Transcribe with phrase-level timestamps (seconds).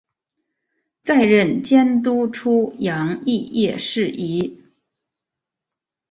[1.03, 4.63] 再任监督出洋肄业事宜。